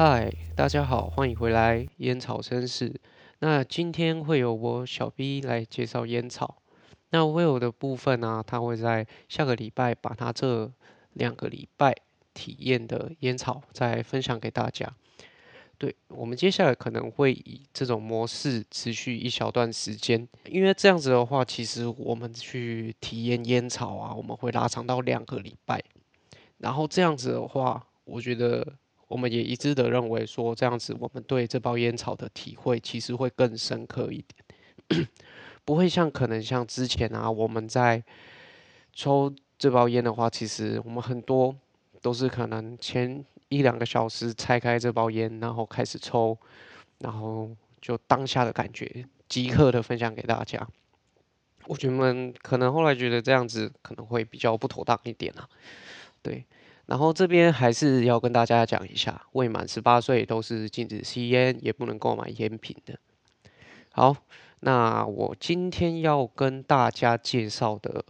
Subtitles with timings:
[0.00, 3.00] 嗨，大家好，欢迎回来烟草绅士。
[3.40, 6.62] 那今天会有我小 B 来介绍烟草。
[7.10, 10.70] 那 Will 的部分呢，他会在下个礼拜把他这
[11.14, 11.96] 两个礼拜
[12.32, 14.88] 体验的烟草再分享给大家。
[15.78, 25.82] 对我们接下来可能会以这种模式持续一小段时间，因为这样子的话，其实我们去体验烟草啊，我们会拉长到两个礼拜。
[26.58, 28.74] 然后这样子的话，我觉得
[29.08, 34.24] 我们也一致的认为说，这样子我们对这包烟草的体会其实会更深刻一
[34.88, 35.08] 点，
[35.64, 38.02] 不会像可能像之前啊，我们在
[38.92, 41.56] 抽这包烟的话，其实我们很多
[42.00, 43.24] 都是可能前。
[43.50, 46.36] 一两个小时拆开这包烟，然后开始抽，
[46.98, 47.48] 然后
[47.80, 50.68] 就当下的感觉即刻的分享给大家。
[51.64, 55.48] 我觉得可能后来觉得这样子可能会比较不妥当一点啊。
[56.20, 56.44] 对，
[56.88, 62.98] 然后这边还是要跟大家讲一下，未满十八岁都是禁止吸烟，也不能购买烟品的。
[63.92, 64.16] 好，
[64.60, 68.02] 那我今天要跟大家介绍的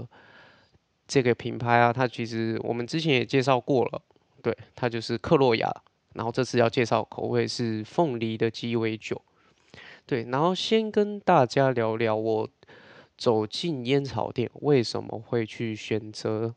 [1.09, 4.01] 这个品牌啊，它其实我们之前也介绍过了。
[4.41, 5.69] 对，它就是克洛亚，
[6.15, 9.21] 然后这次要介绍口味是凤梨的鸡尾酒。
[10.07, 12.49] 对，然后先跟大家聊聊我
[13.17, 16.55] 走进烟草店为什么会去选择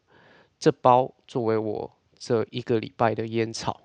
[0.60, 1.92] 这包作为我
[2.22, 3.82] 这一个礼拜的烟草。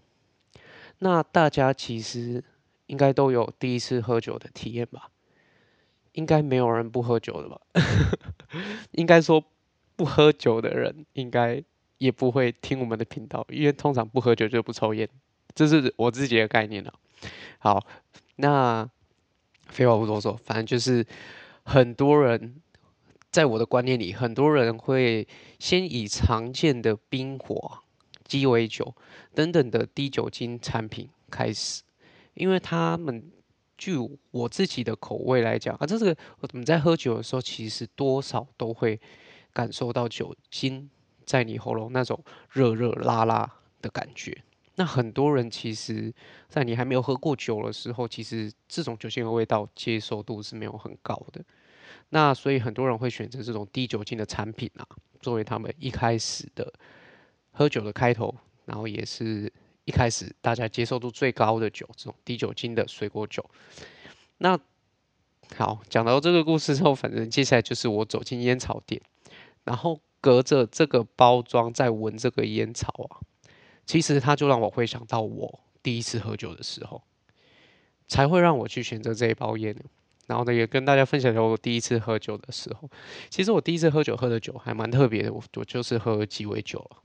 [0.98, 2.44] 那大家其实
[2.84, 5.08] 应该都有第一次喝酒的体验吧？
[6.12, 7.60] 应该没有人不喝酒的吧？
[8.92, 9.42] 应该说
[9.96, 11.64] 不喝酒的人应该。
[11.98, 15.08] 也不会听我们的频道，因为通常不喝酒就不抽烟，
[15.54, 16.92] 这是我自己的概念了。
[17.58, 17.82] 好，
[18.36, 18.86] 那
[19.68, 21.06] 废话不多说，反正就是
[21.62, 22.60] 很多人
[23.30, 25.26] 在我的观念里，很多人会
[25.58, 27.78] 先以常见的冰火、
[28.26, 28.94] 鸡尾酒
[29.34, 31.82] 等等的低酒精产品开始，
[32.34, 33.30] 因为他们
[33.78, 33.96] 据
[34.30, 39.00] 我自己的口味来讲啊，这是我们在喝酒的时候，其实多少都会
[39.52, 40.90] 感受到酒精。
[41.26, 42.22] 在你喉咙那种
[42.52, 44.44] 热热辣辣的感觉，
[44.76, 46.14] 那很多人其实，
[46.48, 51.44] 在你还没有喝过酒的时候，其实这种酒精的味道接受度是没有很高的。
[52.10, 54.86] 那所以很多人会选择这种低酒精的产品啊，
[55.18, 56.72] 作为他们一开始的
[57.56, 58.34] 喝酒的开头，
[58.66, 59.52] 然后也是
[59.84, 63.44] 一开始大家接受度最高的酒，这种低酒精的水果酒。
[64.38, 64.58] 那
[65.56, 69.00] 好，讲到这个故事之后，反正接下来就是我走进烟草店，
[69.64, 70.00] 然后。
[70.18, 73.22] 隔着这个包装在闻这个烟草啊，
[73.84, 77.00] 其实它就让我回想到我第一次喝酒的时候，
[78.08, 79.76] 才会让我去选择这一包烟。
[80.26, 82.90] 然后呢，也跟大家分享一下我第一次喝酒的时候。
[83.30, 86.96] 其实我第一次喝酒喝的酒还蛮特别的，我我就是喝鸡尾酒了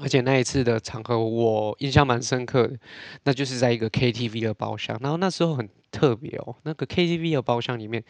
[0.00, 2.78] 而且那一次的场合我印象蛮深刻的，
[3.24, 4.98] 那就是在一个 KTV 的包厢。
[5.00, 8.04] 然后那时候很特别哦，那个 KTV 的包厢里面，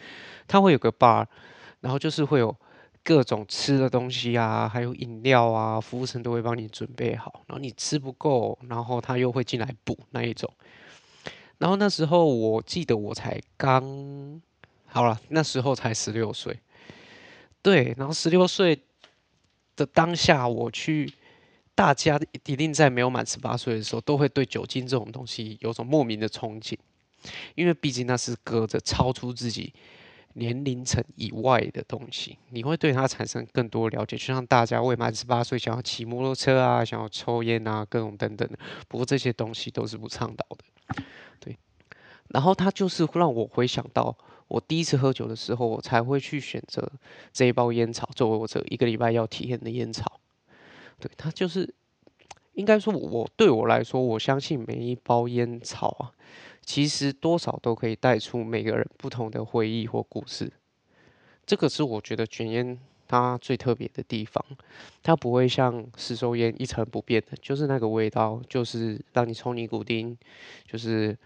[0.46, 1.26] 它会有个 bar，
[1.80, 2.56] 然后就是会有。
[3.08, 7.44] 各种吃的东西啊，还有饮料啊，服务生都会帮你准备好。
[7.46, 10.52] 然后你吃不够，然后他又会进来补那一种。
[11.58, 14.42] 然后那时候我记得我才刚
[14.86, 16.58] 好了，那时候才十六岁。
[17.62, 18.76] 对，然后十六岁
[19.76, 21.08] 的当下，我去，
[21.76, 26.76] 大家一定在没有满十八岁的时候，都会对酒精这种东西有种莫名的憧憬，
[27.54, 29.72] 因为毕竟那是隔着超出自己。
[30.38, 34.18] 年龄层以外的东西，你会对它产生更多了解。
[34.18, 38.58] 就像大家未满十八岁想要骑摩托车啊，想要抽烟啊，各种等等的。
[38.86, 41.02] 不过这些东西都是不倡导的，
[41.40, 41.56] 对。
[42.28, 44.14] 然后它就是让我回想到
[44.46, 46.86] 我第一次喝酒的时候，我才会去选择
[47.32, 50.20] 这一包烟草作为我这一个礼拜要体验的烟草。
[50.98, 51.72] 对，它就是
[52.54, 56.12] 应该说，我对我来说，我相信每一包烟草啊。
[56.62, 60.52] 其实多少都可以带出每个人不同的回忆或故事，
[61.46, 62.76] 这个是我觉得卷烟
[63.06, 64.44] 它最特别的地方，
[65.00, 70.18] 它不会像吸收烟一成不变的，就是那个味道，就是让你抽尼古丁，
[70.66, 71.16] 就是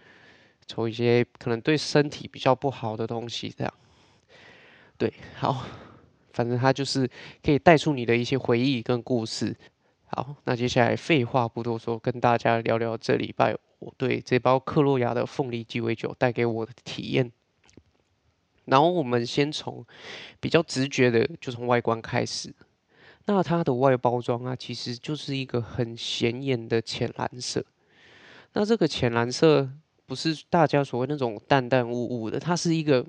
[0.67, 3.73] 抽一些可能对身体比较不好的东西这样。
[4.99, 5.65] 对，好，
[6.33, 7.09] 反正它就是
[7.43, 9.55] 可以带出你的一些回忆跟故事。
[10.05, 13.55] 好，那接下来废话不多说，跟大家聊聊这礼拜。
[13.79, 17.31] 我对这包克洛亚的凤梨鸡尾酒带给我的体验，
[18.65, 19.83] 然后我们先从
[20.39, 22.53] 比较直觉的，就从外观开始。
[23.25, 27.65] 那它的外包装啊，其实就是一个很显眼的浅蓝色。
[28.53, 29.67] 那这个浅蓝色
[30.05, 33.03] 不是大家所谓那种淡淡雾雾的，它是一个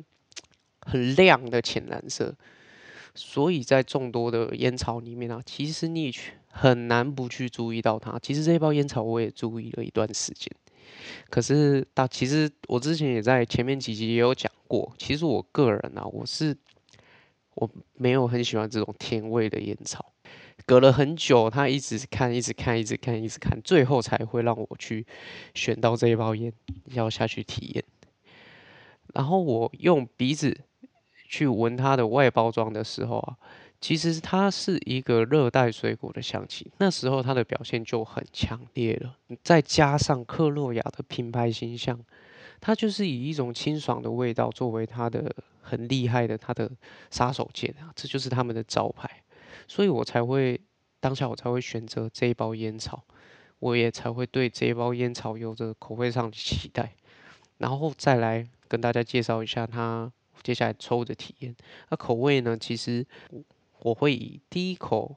[0.86, 2.34] 很亮的浅蓝色。
[3.14, 6.12] 所以在众多的烟草里面啊，其实你
[6.48, 8.18] 很难不去注意到它。
[8.18, 10.50] 其实这一包烟草我也注意了一段时间。
[11.30, 16.56] 可是到其实我之前也在前面几集也有讲过，其实我个人啊，我是
[17.54, 20.12] 我没有很喜欢这种甜味的烟草。
[20.64, 25.04] 隔了很久，他一直看，一直看，一直看，一直看，最后才会让我去
[25.54, 26.52] 选到这一包烟，
[26.86, 27.84] 要下去体验。
[29.14, 30.60] 然后我用鼻子
[31.32, 33.34] 去闻它的外包装的时候啊，
[33.80, 39.16] 其实它是一个热带水果的香气，那时候它的表现就很强烈了。
[39.42, 41.98] 再加上克洛雅的品牌形象，
[42.60, 46.70] 它就是以一种清爽的味道作为它的很厉害的它的
[47.10, 49.10] 杀手锏啊，这就是他们的招牌。
[49.66, 50.60] 所以我才会
[51.00, 53.02] 当下我才会选择这一包烟草，
[53.58, 56.92] 我也才会对这一包烟草有着口味上的期待，
[57.56, 60.12] 然后再来跟大家介绍一下它
[60.42, 61.54] 接下来抽的体验。
[61.90, 63.06] 那口味呢，其实
[63.80, 65.16] 我会以第一口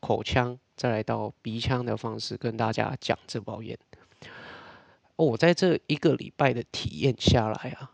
[0.00, 3.78] 口腔，再来到鼻腔的方式跟大家讲这包烟。
[5.16, 7.92] 我在这一个礼拜的体验下来啊，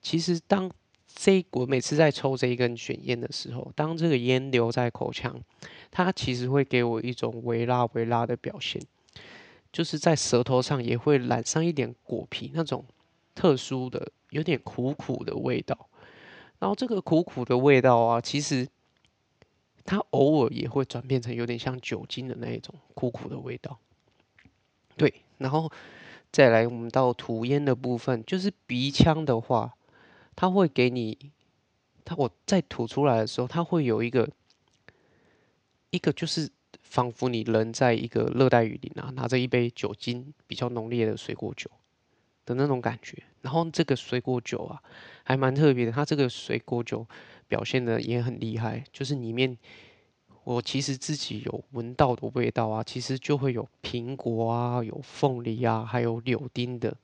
[0.00, 0.70] 其实当
[1.06, 5.38] 这我每次在抽这一根卷烟的时候，当这个烟留在口腔，
[5.90, 8.80] 它其实会给我一种微辣微辣的表现，
[9.70, 12.86] 就是在舌头上也会染上一点果皮那种
[13.34, 15.88] 特殊的、有点苦苦的味道。
[16.62, 18.68] 然后这个苦苦的味道啊，其实
[19.84, 23.76] 它偶尔也会转变成有点像酒精的那一种苦苦的味道。
[24.96, 25.68] 对，然后
[26.30, 29.74] 再来我们到吐烟的部分，就是鼻腔的话。
[30.34, 31.18] 它会给你，
[32.04, 34.26] 它我在吐出来的时候，它会有一个
[35.90, 36.48] 一个就是
[36.80, 41.68] 仿佛你人在一个热带雨林啊，拿着一杯酒精比较浓烈的水果酒
[42.46, 43.22] 的那种感觉。
[43.42, 44.82] 然后这个水果酒啊，
[45.22, 47.06] 还蛮特别的，它这个水果酒
[47.46, 49.58] 表现的也很厉害，就是里面
[50.44, 56.96] 我其实自己有闻到的味道啊，其实就会有苹果啊，有凤梨啊，还有柳丁的。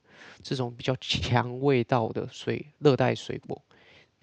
[0.43, 3.61] 这种比较强味道的水热带水果，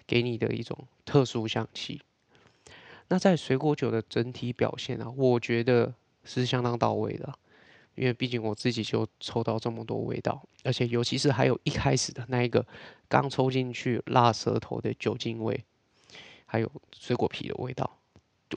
[0.05, 1.99] 给你的一种特殊香气。
[3.07, 5.91] 那在水果酒的整体表现啊，我觉得
[6.23, 7.33] 是相当到位的，
[7.97, 12.65] 因为毕竟我自己就抽到这么多味道，而且尤其是还有一开始的那一个
[13.09, 15.65] 刚抽进去辣舌头的酒精味，
[16.45, 17.99] 还有水果皮的味道，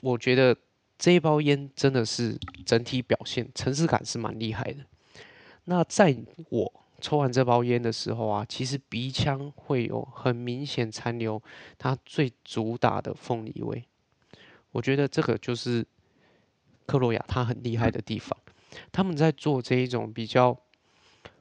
[0.01, 0.55] 我觉得
[0.97, 4.85] 这一包烟真的是整体表现层次感是蛮厉害的。
[5.65, 6.15] 那在
[6.49, 6.73] 我。
[7.03, 11.41] 抽完这包烟的时候啊，其实鼻腔会有很明显残留
[11.79, 13.83] 它最主打的凤梨味。
[14.71, 15.83] 我觉得这个就是
[16.85, 18.37] 克洛亚它很厉害的地方。
[18.91, 20.57] 他们在做这一种比较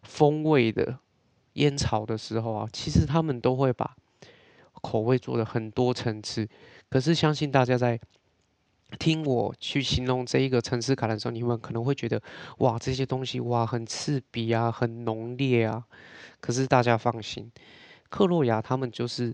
[0.03, 0.99] 风味的
[1.55, 3.97] 烟草的时候啊，其实他们都会把
[4.75, 6.49] 口味做的很多层次。
[6.89, 8.01] 可是相信大家在。
[8.99, 12.21] 听我去形容这一个层次感的时候，你们可能会觉得，
[12.59, 15.87] 哇，这些东西哇很刺鼻啊，很浓烈啊。
[16.41, 17.53] 可是大家放心，
[18.09, 19.33] 克洛亚他们就是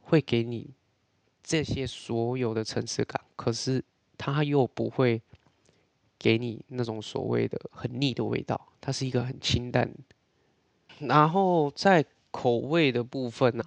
[0.00, 0.74] 会给你
[1.44, 3.84] 这些所有的层次感，可是
[4.16, 5.22] 它又不会
[6.18, 9.92] 给你那种所谓的很腻的味道，它是一个很清淡。
[11.00, 13.64] 然后在口味的部分呢，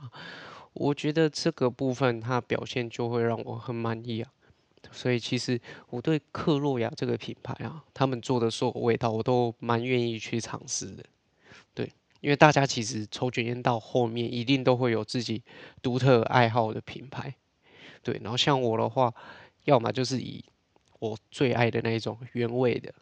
[0.74, 4.32] 我觉得这个部分它表现就会让我很满意啊。
[4.92, 5.60] 所以其实
[5.90, 11.06] 我对克洛亚这个品牌啊，他们做的所有味道我都蛮愿意去尝试的。
[11.74, 15.42] 对，因为大家其实抽卷烟到后面一定都会有自己
[15.82, 17.34] 独特爱好的品牌。
[18.04, 19.14] 对，然后像我的话，
[19.64, 20.44] 要么就是以
[21.02, 22.94] 我最爱的那一种原味的，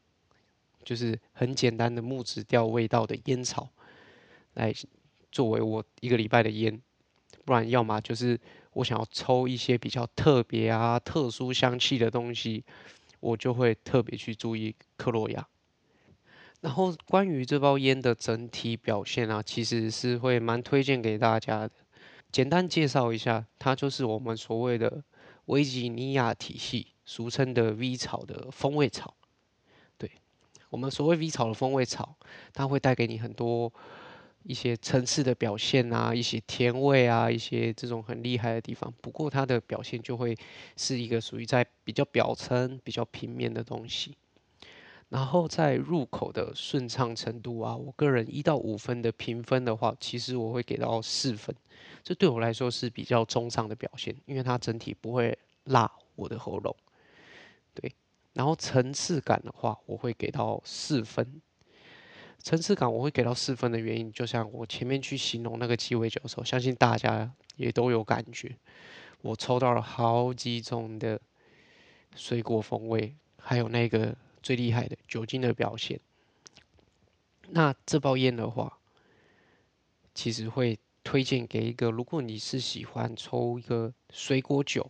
[0.83, 3.69] 就是很简单的木质调味道的烟草，
[4.55, 4.73] 来
[5.31, 6.81] 作为我一个礼拜的烟，
[7.45, 8.39] 不然要么就是。
[8.73, 12.63] 我想要抽一些比较特别啊、特殊香气的东西，
[13.19, 15.45] 我就会特别去注意克洛亚。
[16.61, 21.71] 然后关于这包烟的整体表现啊，其实是会蛮推荐给大家的。
[22.31, 25.03] 简单介绍一下，它就是我们所谓的
[25.45, 29.15] 维吉尼亚体系，俗称的 V 草的风味草。
[29.97, 30.11] 对，
[30.69, 32.15] 我们所谓 V 草的风味草，
[32.53, 33.73] 它会带给你很多。
[34.43, 38.91] 一些层次的表现啊，一些甜味啊，一些这种很厉害的地方。
[39.01, 40.37] 不过它的表现就会
[40.77, 44.15] 是一个属于在比较表层、比较平面的东西。
[45.09, 51.53] 然后在入口的顺畅程度啊，我个人一到五分的评分的话，其实我会给到四分。
[52.01, 56.73] 这对我来说是比较中上的表现，因为它整体不会辣我的喉咙。
[58.33, 61.41] 然后层次感的话，我会给到四分。
[62.41, 68.55] 层次感我会给到四分的原因，就像我前面去形容那个鸡尾酒的时候，相信大家也都有感觉。
[69.21, 71.19] 我抽到了好几种的
[72.15, 75.99] 水果风味，还有那个最厉害的酒精的表现。
[77.49, 78.79] 那这包烟的话，
[80.13, 84.89] 其实会推荐给一个，如果你是喜欢抽一个水果酒，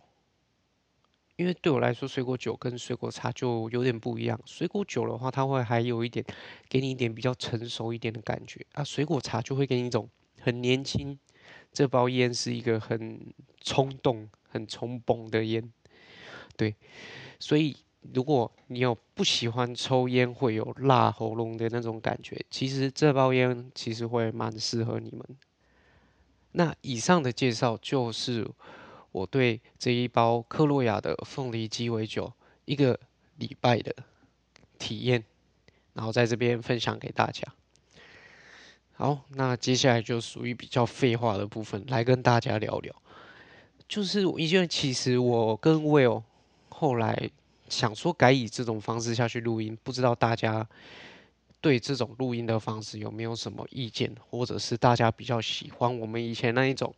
[1.40, 4.38] 因为对我来说，水果酒跟水果茶就有点不一样。
[4.44, 6.22] 水果酒的话，它会还有一点
[6.68, 10.06] 给你一点比较成熟一点的感觉啊，水果茶就会给你一种
[10.40, 11.18] 很年轻。
[11.72, 13.32] 这包烟是一个很
[13.62, 15.72] 冲动、很冲崩的烟，
[16.56, 16.76] 对，
[17.38, 17.76] 所以。
[18.14, 25.22] 如果你有不喜欢抽烟会有辣喉咙的那种感觉，其实这包烟其实会蛮适合你们。
[26.52, 28.50] 那以上的介绍就是
[29.12, 32.32] 我对这一包克洛亚的凤梨鸡尾酒
[32.64, 32.98] 一个
[33.36, 33.94] 礼拜的
[34.78, 35.24] 体验，
[35.94, 37.46] 然后在这边分享给大家。
[38.92, 42.94] 好，那接下来就属于比较废话的部分，来跟大家聊聊。
[43.88, 46.22] 就是因为其实我跟 Will
[46.68, 47.30] 后来。
[47.68, 50.68] 想说改以这种方式下去录音，不知道大家
[51.60, 56.92] 对这种录音的方式有没有什么意见，或者是大家比较喜欢我们以前那一种，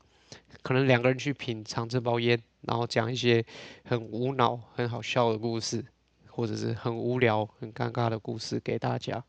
[0.63, 3.45] 可能两个人去品尝这包烟，然后讲一些
[3.85, 5.85] 很无脑、很好笑的故事，
[6.29, 9.25] 或者是很无聊、很尴尬的故事给大家，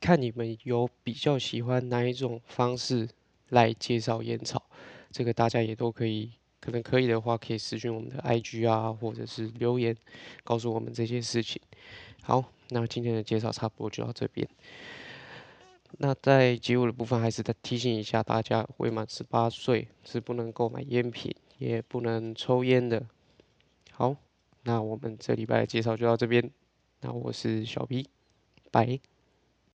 [0.00, 3.08] 看你们有比较喜欢哪一种方式
[3.50, 4.62] 来介绍烟草，
[5.10, 6.32] 这个大家也都可以。
[6.60, 9.96] 可能可以的话，可以私讯我们的 IG 啊，或者是留言
[10.42, 11.62] 告诉我们这些事情。
[12.20, 14.46] 好，那今天的介绍差不多就到这边。
[15.96, 23.06] 那在结尾的部分，还是再提醒一下大家：未满十八岁是不能购买烟品，也不能抽烟的。
[23.90, 24.14] 好，
[24.62, 26.50] 那我们这礼拜的介绍就到这边。
[27.00, 28.08] 那我是小 B，
[28.70, 29.00] 拜。